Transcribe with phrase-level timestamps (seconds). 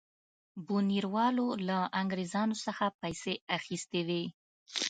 [0.67, 4.23] بونیروالو له انګرېزانو څخه پیسې اخیستې وې.